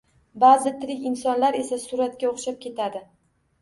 Ba'zi 0.43 0.71
tirik 0.79 1.05
insonlar 1.11 1.61
esa 1.61 1.81
suratga 1.87 2.35
o‘xshab 2.35 2.63
ketadi 2.69 3.09